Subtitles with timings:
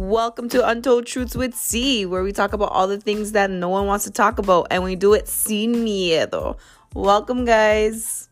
[0.00, 3.68] Welcome to Untold Truths with C, where we talk about all the things that no
[3.68, 6.56] one wants to talk about and we do it sin miedo.
[6.94, 8.30] Welcome, guys.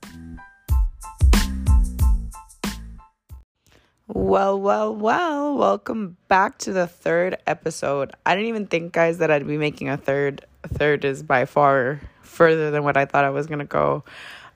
[4.06, 8.12] Well, well, well, welcome back to the third episode.
[8.24, 10.46] I didn't even think, guys, that I'd be making a third.
[10.64, 14.04] A third is by far further than what I thought I was going to go.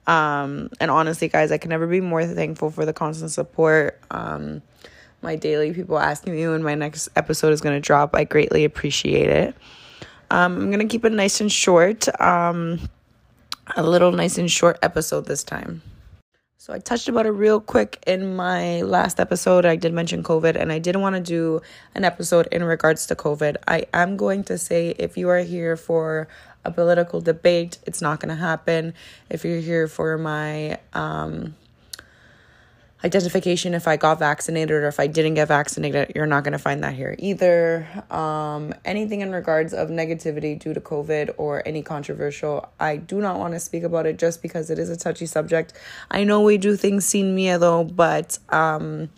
[0.06, 4.00] Um, and honestly, guys, I can never be more thankful for the constant support.
[4.10, 4.62] Um,
[5.22, 8.14] my daily people asking me when my next episode is going to drop.
[8.14, 9.54] I greatly appreciate it.
[10.30, 12.08] Um, I'm going to keep it nice and short.
[12.20, 12.80] Um,
[13.76, 15.82] a little nice and short episode this time.
[16.56, 19.64] So I touched about it real quick in my last episode.
[19.64, 21.60] I did mention COVID and I didn't want to do
[21.94, 23.56] an episode in regards to COVID.
[23.66, 26.28] I am going to say if you are here for
[26.64, 28.94] a political debate, it's not going to happen.
[29.28, 31.56] If you're here for my um
[33.04, 36.58] identification if I got vaccinated or if I didn't get vaccinated, you're not going to
[36.58, 37.86] find that here either.
[38.10, 43.38] Um, anything in regards of negativity due to COVID or any controversial, I do not
[43.38, 45.72] want to speak about it just because it is a touchy subject.
[46.10, 49.10] I know we do things sin miedo, but um,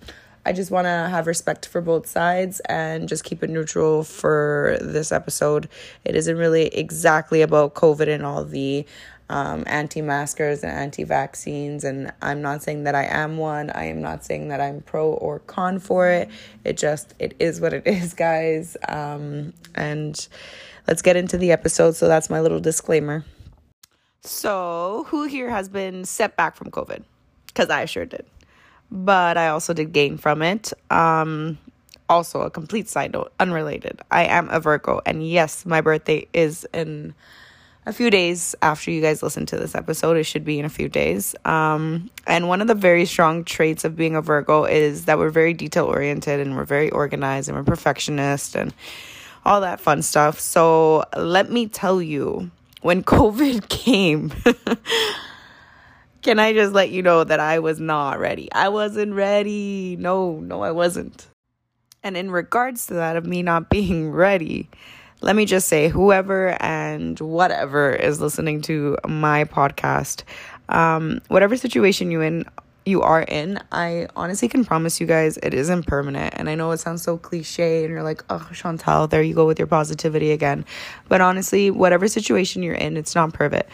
[0.47, 4.77] I just want to have respect for both sides and just keep it neutral for
[4.81, 5.69] this episode.
[6.05, 8.85] It isn't really exactly about COVID and all the
[9.31, 11.85] um, anti maskers and anti vaccines.
[11.85, 13.71] And I'm not saying that I am one.
[13.71, 16.29] I am not saying that I'm pro or con for it.
[16.65, 18.77] It just, it is what it is, guys.
[18.89, 20.27] Um, and
[20.87, 21.97] let's get into the episode.
[21.97, 23.25] So that's my little disclaimer.
[24.27, 27.03] So, who here has been set back from COVID?
[27.47, 28.25] Because I sure did.
[28.91, 30.73] But I also did gain from it.
[30.91, 31.59] Um,
[32.09, 34.01] also, a complete side note, unrelated.
[34.11, 37.15] I am a Virgo, and yes, my birthday is in
[37.87, 40.17] a few days after you guys listen to this episode.
[40.17, 41.35] It should be in a few days.
[41.45, 45.31] Um, and one of the very strong traits of being a Virgo is that we're
[45.31, 48.73] very detail oriented and we're very organized and we're perfectionist and
[49.45, 50.41] all that fun stuff.
[50.41, 52.51] So let me tell you,
[52.81, 54.33] when COVID came,
[56.23, 58.51] can I just let you know that I was not ready?
[58.53, 59.97] I wasn't ready.
[59.99, 61.27] No, no, I wasn't.
[62.03, 64.69] And in regards to that, of me not being ready,
[65.25, 70.23] let me just say, whoever and whatever is listening to my podcast,
[70.69, 72.45] um, whatever situation you in
[72.85, 76.35] you are in, I honestly can promise you guys it isn't permanent.
[76.37, 79.47] And I know it sounds so cliche, and you're like, oh, Chantal, there you go
[79.47, 80.67] with your positivity again.
[81.09, 83.67] But honestly, whatever situation you're in, it's not permanent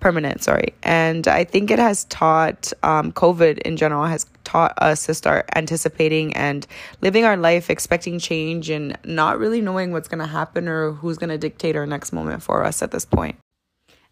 [0.00, 5.06] permanent sorry and i think it has taught um, covid in general has taught us
[5.06, 6.66] to start anticipating and
[7.02, 11.18] living our life expecting change and not really knowing what's going to happen or who's
[11.18, 13.36] going to dictate our next moment for us at this point.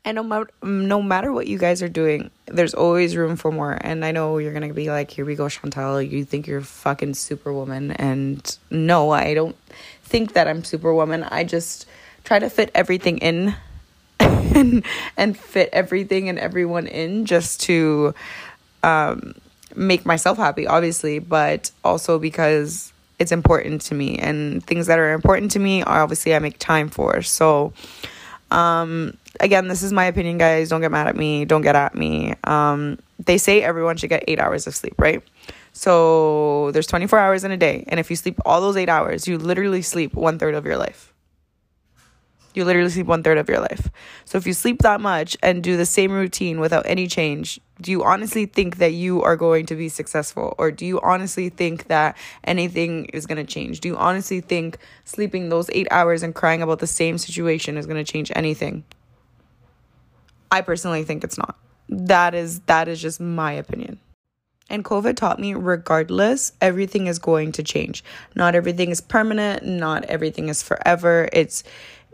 [0.04, 3.76] and no matter no matter what you guys are doing, there's always room for more.
[3.81, 6.00] And I know you're gonna be like, "Here we go, Chantal.
[6.00, 9.56] You think you're fucking superwoman?" And no, I don't
[10.05, 11.25] think that I'm superwoman.
[11.25, 11.87] I just
[12.25, 13.55] try to fit everything in
[14.54, 14.84] and
[15.16, 18.14] and fit everything and everyone in just to
[18.82, 19.34] um,
[19.75, 25.12] make myself happy, obviously, but also because it's important to me and things that are
[25.12, 27.20] important to me are obviously I make time for.
[27.22, 27.72] So
[28.50, 30.69] um, again, this is my opinion, guys.
[30.69, 31.44] Don't get mad at me.
[31.44, 32.34] Don't get at me.
[32.44, 35.22] Um, they say everyone should get eight hours of sleep, right?
[35.72, 37.84] So there's 24 hours in a day.
[37.88, 40.76] And if you sleep all those eight hours, you literally sleep one third of your
[40.76, 41.12] life.
[42.58, 43.88] You literally sleep one third of your life.
[44.24, 47.92] So if you sleep that much and do the same routine without any change, do
[47.92, 50.56] you honestly think that you are going to be successful?
[50.58, 53.78] Or do you honestly think that anything is going to change?
[53.78, 57.86] Do you honestly think sleeping those eight hours and crying about the same situation is
[57.86, 58.82] going to change anything?
[60.50, 61.56] I personally think it's not.
[61.88, 64.00] That is that is just my opinion.
[64.70, 68.04] And COVID taught me regardless, everything is going to change.
[68.34, 71.28] Not everything is permanent, not everything is forever.
[71.32, 71.64] It's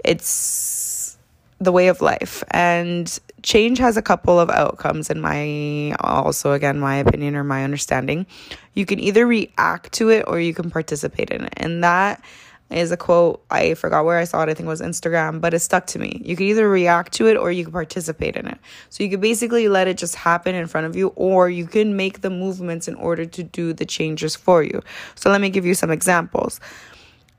[0.05, 1.17] it's
[1.61, 2.43] the way of life.
[2.51, 7.65] And change has a couple of outcomes in my also again my opinion or my
[7.65, 8.27] understanding.
[8.75, 11.53] You can either react to it or you can participate in it.
[11.57, 12.23] And that
[12.71, 15.53] is a quote i forgot where i saw it i think it was instagram but
[15.53, 16.21] it stuck to me.
[16.25, 18.59] You can either react to it or you can participate in it.
[18.89, 21.95] So you can basically let it just happen in front of you or you can
[21.97, 24.83] make the movements in order to do the changes for you.
[25.15, 26.59] So let me give you some examples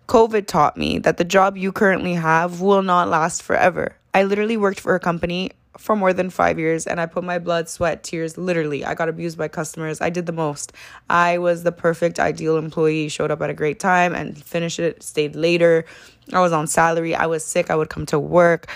[0.08, 3.96] COVID taught me that the job you currently have will not last forever.
[4.14, 7.40] I literally worked for a company for more than five years and I put my
[7.40, 8.86] blood, sweat, tears literally.
[8.86, 10.00] I got abused by customers.
[10.02, 10.72] I did the most.
[11.10, 15.04] I was the perfect, ideal employee, showed up at a great time and finished it,
[15.04, 15.86] stayed later.
[16.32, 17.16] I was on salary.
[17.16, 17.70] I was sick.
[17.70, 18.68] I would come to work.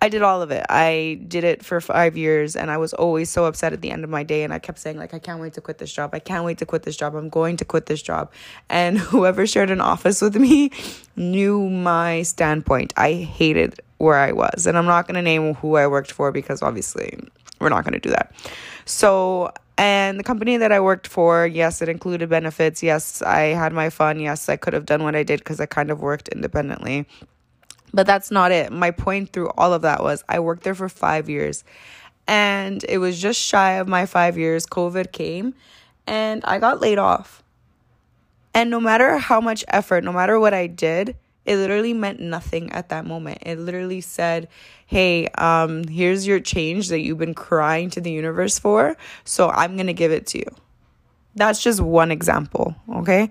[0.00, 0.64] I did all of it.
[0.68, 4.04] I did it for five years and I was always so upset at the end
[4.04, 4.44] of my day.
[4.44, 6.10] And I kept saying, like, I can't wait to quit this job.
[6.12, 7.16] I can't wait to quit this job.
[7.16, 8.30] I'm going to quit this job.
[8.68, 10.70] And whoever shared an office with me
[11.16, 12.92] knew my standpoint.
[12.96, 14.66] I hated where I was.
[14.66, 17.18] And I'm not going to name who I worked for because obviously
[17.60, 18.32] we're not going to do that.
[18.84, 22.84] So, and the company that I worked for, yes, it included benefits.
[22.84, 24.20] Yes, I had my fun.
[24.20, 27.06] Yes, I could have done what I did because I kind of worked independently.
[27.92, 28.72] But that's not it.
[28.72, 31.64] My point through all of that was I worked there for five years.
[32.26, 34.66] And it was just shy of my five years.
[34.66, 35.54] COVID came
[36.06, 37.42] and I got laid off.
[38.54, 42.70] And no matter how much effort, no matter what I did, it literally meant nothing
[42.72, 43.38] at that moment.
[43.42, 44.48] It literally said,
[44.86, 48.96] hey, um, here's your change that you've been crying to the universe for.
[49.24, 50.54] So I'm going to give it to you.
[51.34, 52.74] That's just one example.
[52.96, 53.30] Okay.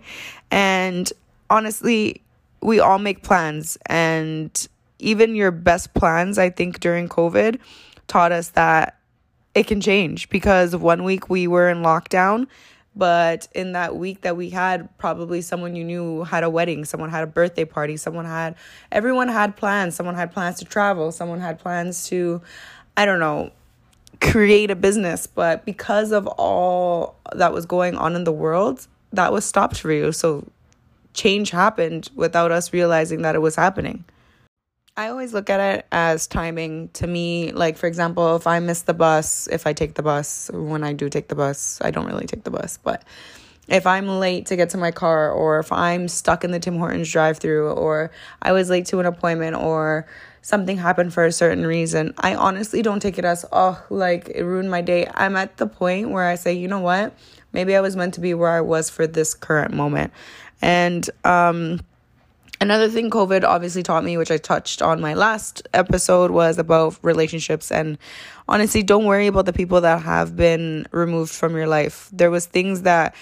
[0.50, 1.12] And
[1.50, 2.24] honestly,
[2.62, 4.68] we all make plans and
[5.00, 7.60] even your best plans i think during covid
[8.08, 9.00] taught us that
[9.54, 12.48] it can change because one week we were in lockdown
[12.96, 17.10] but in that week that we had probably someone you knew had a wedding someone
[17.10, 18.56] had a birthday party someone had
[18.92, 19.96] everyone had plans.
[19.96, 21.12] Someone had plans to travel.
[21.12, 22.42] Someone had plans to
[22.96, 23.52] i don't know
[24.22, 25.28] create a business.
[25.28, 29.92] But because of all that was going on in the world that was stopped for
[29.92, 30.12] you.
[30.12, 30.46] So
[31.18, 34.06] change happened without us realizing that it was happening.
[34.96, 37.52] I always look at it as timing to me.
[37.52, 40.94] Like, for example, if I miss the bus, if I take the bus, when I
[40.94, 43.04] do take the bus, I don't really take the bus, but
[43.68, 46.78] if I'm late to get to my car, or if I'm stuck in the Tim
[46.78, 48.12] Hortons drive through, or
[48.42, 50.08] I was late to an appointment, or
[50.42, 54.44] something happened for a certain reason, I honestly don't take it as, oh, like it
[54.44, 55.12] ruined my day.
[55.14, 57.14] I'm at the point where I say, you know what?
[57.52, 60.14] Maybe I was meant to be where I was for this current moment.
[60.62, 61.82] And um,
[62.60, 66.98] another thing COVID obviously taught me, which I touched on my last episode, was about
[67.02, 67.72] relationships.
[67.72, 67.98] And
[68.48, 72.10] honestly, don't worry about the people that have been removed from your life.
[72.12, 73.16] There was things that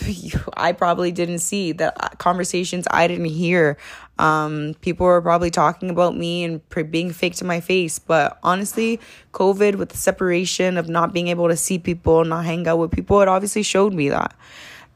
[0.56, 3.76] I probably didn't see, that uh, conversations I didn't hear.
[4.18, 6.60] Um, people were probably talking about me and
[6.90, 7.98] being fake to my face.
[7.98, 9.00] But honestly,
[9.32, 12.90] COVID with the separation of not being able to see people, not hang out with
[12.90, 14.34] people, it obviously showed me that.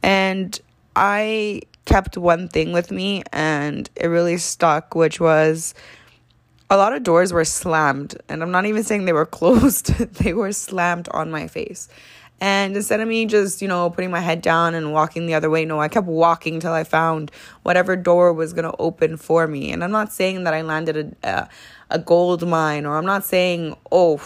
[0.02, 0.58] And
[0.94, 5.74] I kept one thing with me and it really stuck, which was
[6.68, 8.16] a lot of doors were slammed.
[8.28, 11.88] And I'm not even saying they were closed, they were slammed on my face.
[12.38, 15.48] And instead of me just, you know, putting my head down and walking the other
[15.48, 17.30] way, no, I kept walking till I found
[17.62, 19.72] whatever door was going to open for me.
[19.72, 21.48] And I'm not saying that I landed a, a,
[21.88, 24.16] a gold mine, or I'm not saying, oh,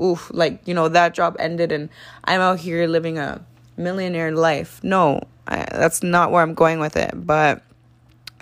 [0.00, 1.90] oof, like, you know, that job ended and
[2.24, 3.44] I'm out here living a
[3.80, 4.82] millionaire life.
[4.82, 7.10] No, I, that's not where I'm going with it.
[7.14, 7.62] But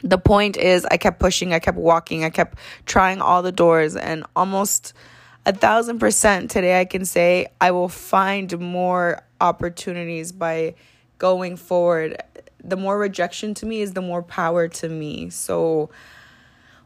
[0.03, 3.97] the point is, I kept pushing, I kept walking, I kept trying all the doors,
[3.97, 4.93] and almost
[5.47, 10.75] a thousand percent today I can say I will find more opportunities by
[11.17, 12.23] going forward.
[12.63, 15.31] The more rejection to me is the more power to me.
[15.31, 15.91] So,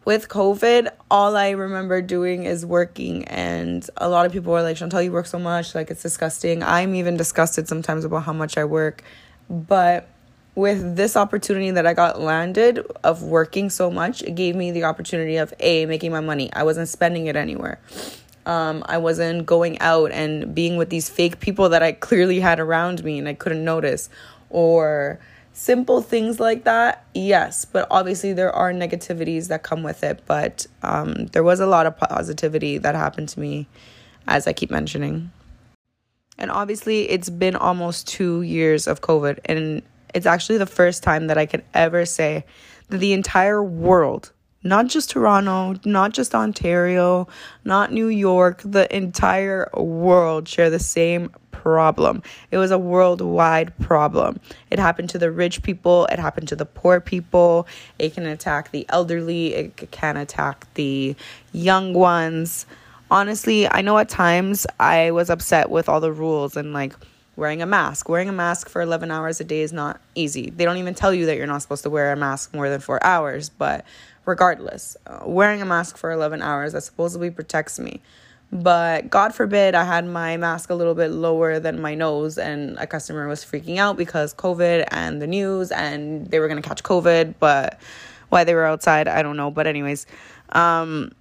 [0.04, 4.76] with COVID, all I remember doing is working, and a lot of people are like,
[4.76, 6.62] Chantal, you work so much, like it's disgusting.
[6.62, 9.02] I'm even disgusted sometimes about how much I work.
[9.48, 10.08] But
[10.54, 14.84] with this opportunity that I got landed of working so much, it gave me the
[14.84, 16.52] opportunity of A, making my money.
[16.52, 17.78] I wasn't spending it anywhere.
[18.44, 22.58] Um, I wasn't going out and being with these fake people that I clearly had
[22.58, 24.10] around me and I couldn't notice.
[24.50, 25.20] Or
[25.52, 30.66] simple things like that yes but obviously there are negativities that come with it but
[30.82, 33.66] um, there was a lot of positivity that happened to me
[34.26, 35.30] as i keep mentioning.
[36.38, 39.82] And obviously it's been almost two years of covid and
[40.14, 42.44] it's actually the first time that i could ever say
[42.88, 44.32] that the entire world
[44.62, 47.28] not just Toronto, not just Ontario,
[47.64, 52.22] not New York, the entire world share the same problem.
[52.50, 54.40] It was a worldwide problem.
[54.70, 58.72] It happened to the rich people, it happened to the poor people, it can attack
[58.72, 61.14] the elderly, it can attack the
[61.52, 62.66] young ones.
[63.10, 66.94] Honestly, I know at times I was upset with all the rules and like
[67.36, 68.08] wearing a mask.
[68.08, 70.50] Wearing a mask for 11 hours a day is not easy.
[70.50, 72.80] They don't even tell you that you're not supposed to wear a mask more than
[72.80, 73.84] four hours, but
[74.26, 74.96] regardless.
[75.06, 78.00] Uh, wearing a mask for 11 hours that supposedly protects me.
[78.52, 82.76] But God forbid I had my mask a little bit lower than my nose, and
[82.78, 86.82] a customer was freaking out because COVID and the news, and they were gonna catch
[86.82, 87.36] COVID.
[87.38, 87.80] But
[88.28, 89.50] why they were outside, I don't know.
[89.50, 90.06] But, anyways,
[90.50, 91.12] um,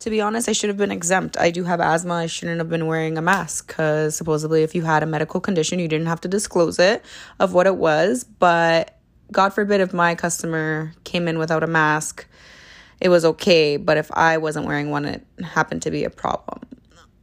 [0.00, 1.36] to be honest, I should have been exempt.
[1.38, 2.14] I do have asthma.
[2.14, 5.78] I shouldn't have been wearing a mask because supposedly, if you had a medical condition,
[5.78, 7.04] you didn't have to disclose it
[7.40, 8.24] of what it was.
[8.24, 8.96] But
[9.32, 12.26] God forbid if my customer came in without a mask
[13.00, 16.60] it was okay, but if I wasn't wearing one, it happened to be a problem.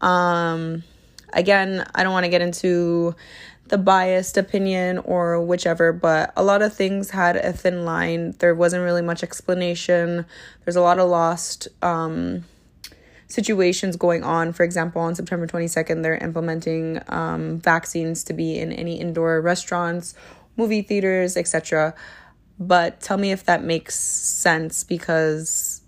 [0.01, 0.84] Um,
[1.34, 3.15] again, I don't want to get into
[3.67, 8.36] the biased opinion or whichever, but a lot of things had a thin line.
[8.39, 10.25] There wasn't really much explanation.
[10.63, 12.46] There's a lot of lost um,
[13.27, 14.53] situations going on.
[14.53, 20.15] For example, on September 22nd, they're implementing um, vaccines to be in any indoor restaurants,
[20.58, 21.94] movie theaters, etc.
[22.60, 25.82] But tell me if that makes sense because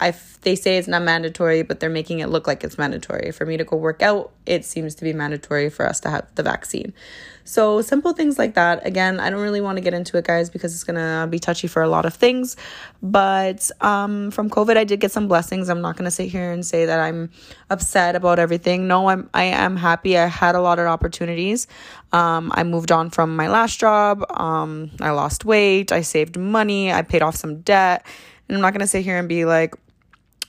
[0.00, 3.32] I they say it's not mandatory, but they're making it look like it's mandatory.
[3.32, 6.26] For me to go work out, it seems to be mandatory for us to have
[6.36, 6.94] the vaccine.
[7.42, 8.86] So simple things like that.
[8.86, 11.66] Again, I don't really want to get into it, guys, because it's gonna be touchy
[11.66, 12.56] for a lot of things.
[13.02, 15.68] But um, from COVID, I did get some blessings.
[15.68, 17.30] I'm not gonna sit here and say that I'm
[17.70, 18.86] upset about everything.
[18.86, 20.16] No, I'm I am happy.
[20.16, 21.66] I had a lot of opportunities.
[22.12, 24.24] Um, I moved on from my last job.
[24.30, 25.90] Um, I lost weight.
[25.90, 26.92] I saved money.
[26.92, 28.06] I paid off some debt.
[28.48, 29.74] And I'm not gonna sit here and be like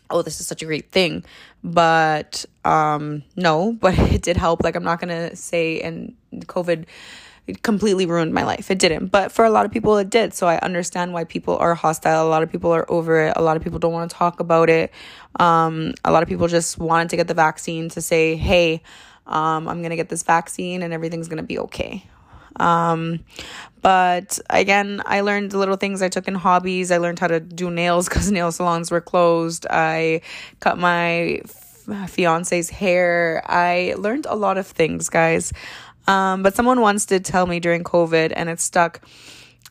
[0.10, 1.24] oh this is such a great thing.
[1.64, 4.64] But um no but it did help.
[4.64, 6.86] Like i'm not gonna say and covid
[7.64, 8.70] completely ruined my life.
[8.70, 9.08] It didn't.
[9.08, 10.34] But for a lot of people it did.
[10.34, 12.28] So i understand why people are hostile.
[12.28, 13.34] A lot of people are over it.
[13.36, 14.92] A lot of people don't want to talk about it.
[15.40, 18.82] Um a lot of people just wanted to get the vaccine to say hey
[19.30, 22.04] um, i'm gonna get this vaccine and everything's gonna be okay
[22.58, 23.20] um,
[23.82, 26.92] but again, I learned little things I took in hobbies.
[26.92, 29.66] I learned how to do nails because nail salons were closed.
[29.70, 30.22] I
[30.60, 31.42] cut my
[32.08, 33.42] fiance's hair.
[33.46, 35.52] I learned a lot of things, guys.
[36.08, 39.02] Um, but someone once did tell me during COVID, and it stuck.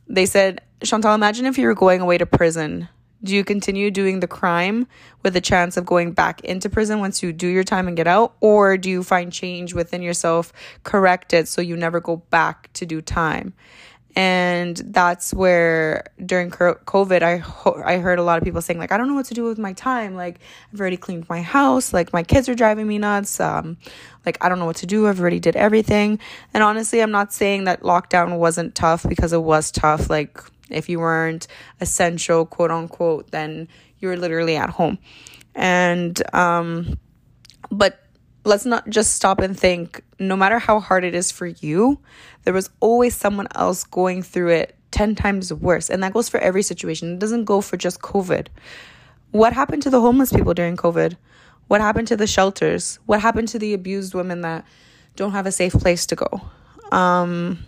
[0.06, 2.88] They said, Chantal, imagine if you were going away to prison
[3.22, 4.86] do you continue doing the crime
[5.22, 8.06] with a chance of going back into prison once you do your time and get
[8.06, 8.34] out?
[8.40, 10.52] Or do you find change within yourself,
[10.84, 13.54] correct it so you never go back to do time?
[14.16, 18.90] And that's where during COVID, I, ho- I heard a lot of people saying, like,
[18.90, 20.16] I don't know what to do with my time.
[20.16, 20.40] Like,
[20.72, 21.92] I've already cleaned my house.
[21.92, 23.38] Like, my kids are driving me nuts.
[23.38, 23.76] Um,
[24.26, 25.06] like, I don't know what to do.
[25.06, 26.18] I've already did everything.
[26.52, 30.10] And honestly, I'm not saying that lockdown wasn't tough because it was tough.
[30.10, 31.46] Like, if you weren't
[31.80, 34.98] essential, quote unquote, then you're literally at home.
[35.54, 36.98] And, um,
[37.70, 38.00] but
[38.44, 41.98] let's not just stop and think no matter how hard it is for you,
[42.44, 45.90] there was always someone else going through it 10 times worse.
[45.90, 47.14] And that goes for every situation.
[47.14, 48.48] It doesn't go for just COVID.
[49.32, 51.16] What happened to the homeless people during COVID?
[51.68, 52.98] What happened to the shelters?
[53.06, 54.64] What happened to the abused women that
[55.16, 56.40] don't have a safe place to go?
[56.90, 57.58] Um,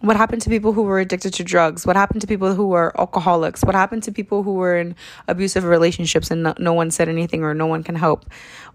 [0.00, 1.86] what happened to people who were addicted to drugs?
[1.86, 3.62] What happened to people who were alcoholics?
[3.62, 4.96] What happened to people who were in
[5.28, 8.24] abusive relationships and no, no, one said anything or no one can help?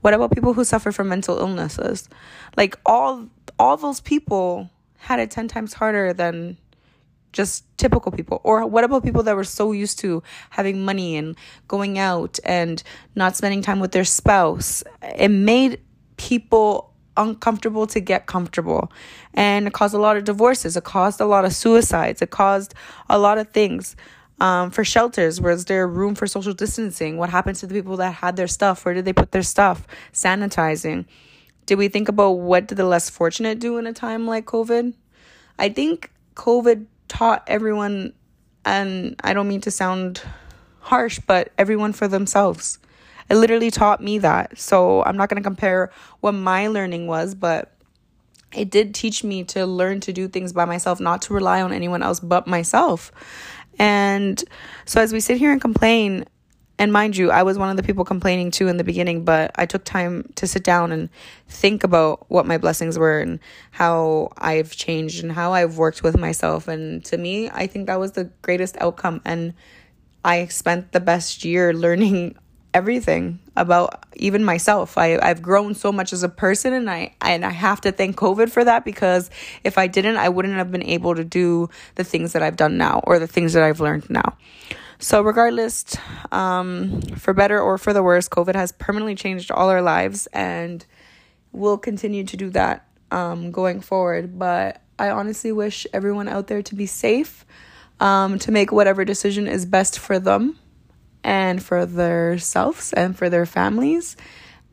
[0.01, 2.09] What about people who suffer from mental illnesses?
[2.55, 3.27] Like all
[3.57, 6.57] all those people had it 10 times harder than
[7.33, 8.39] just typical people.
[8.43, 11.35] Or what about people that were so used to having money and
[11.67, 12.81] going out and
[13.15, 14.83] not spending time with their spouse?
[15.17, 15.81] It made
[16.17, 18.91] people uncomfortable to get comfortable.
[19.33, 20.77] And it caused a lot of divorces.
[20.77, 22.21] It caused a lot of suicides.
[22.21, 22.73] It caused
[23.09, 23.95] a lot of things.
[24.39, 27.17] Um, for shelters, was there room for social distancing?
[27.17, 28.83] What happened to the people that had their stuff?
[28.83, 29.87] Where did they put their stuff?
[30.11, 31.05] Sanitizing.
[31.65, 34.93] Did we think about what did the less fortunate do in a time like COVID?
[35.57, 38.13] I think COVID taught everyone,
[38.65, 40.21] and I don't mean to sound
[40.79, 42.77] harsh, but everyone for themselves.
[43.29, 44.57] It literally taught me that.
[44.57, 47.71] So I'm not going to compare what my learning was, but
[48.55, 51.73] it did teach me to learn to do things by myself, not to rely on
[51.73, 53.11] anyone else but myself.
[53.77, 54.41] And
[54.85, 56.25] so as we sit here and complain,
[56.77, 59.51] and mind you, I was one of the people complaining too in the beginning, but
[59.55, 61.09] I took time to sit down and
[61.47, 63.39] think about what my blessings were and
[63.71, 66.67] how I've changed and how I've worked with myself.
[66.67, 69.21] And to me, I think that was the greatest outcome.
[69.23, 69.53] And
[70.25, 72.35] I spent the best year learning
[72.75, 74.97] everything about even myself.
[74.97, 78.17] I, I've grown so much as a person and I and I have to thank
[78.17, 79.31] COVID for that because
[79.63, 82.77] if I didn't, I wouldn't have been able to do the things that I've done
[82.77, 84.37] now or the things that I've learned now.
[84.99, 85.95] So regardless,
[86.33, 90.85] um, for better or for the worse, COVID has permanently changed all our lives and
[91.53, 94.37] will continue to do that um, going forward.
[94.37, 97.45] But I honestly wish everyone out there to be safe,
[98.01, 100.59] um, to make whatever decision is best for them
[101.25, 104.15] and for their selves and for their families.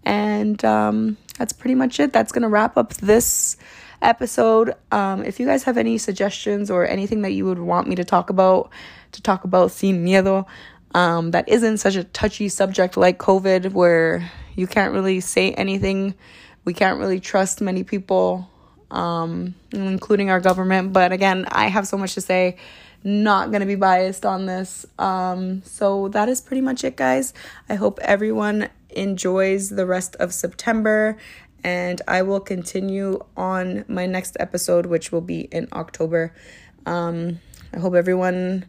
[0.04, 2.12] And um, that's pretty much it.
[2.12, 3.56] That's going to wrap up this
[4.02, 4.74] episode.
[4.90, 8.04] Um, if you guys have any suggestions or anything that you would want me to
[8.04, 8.70] talk about,
[9.12, 10.44] to talk about Sin Miedo,
[10.94, 16.14] um, that isn't such a touchy subject like COVID, where you can't really say anything,
[16.66, 18.46] we can't really trust many people,
[18.90, 20.92] um, including our government.
[20.92, 22.58] But again, I have so much to say
[23.04, 24.86] not going to be biased on this.
[24.98, 27.34] Um, so that is pretty much it, guys.
[27.68, 31.16] I hope everyone enjoys the rest of September
[31.64, 36.34] and I will continue on my next episode, which will be in October.
[36.86, 37.40] Um,
[37.72, 38.66] I hope everyone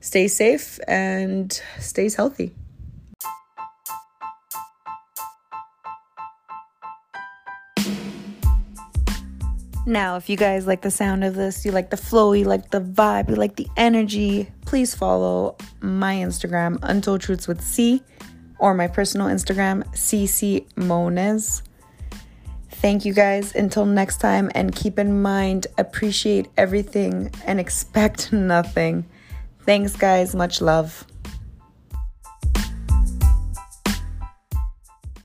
[0.00, 2.54] stays safe and stays healthy.
[9.88, 12.70] Now, if you guys like the sound of this, you like the flow, you like
[12.70, 18.02] the vibe, you like the energy, please follow my Instagram, Untold Truths with C,
[18.58, 21.62] or my personal Instagram, CC Mones.
[22.68, 23.54] Thank you guys.
[23.54, 29.06] Until next time, and keep in mind, appreciate everything and expect nothing.
[29.60, 30.34] Thanks, guys.
[30.34, 31.06] Much love.